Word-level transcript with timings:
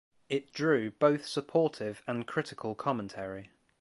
It 0.29 0.51
drew 0.51 0.89
both 0.89 1.27
supportive 1.27 2.01
and 2.07 2.25
critical 2.25 2.73
commentary. 2.73 3.51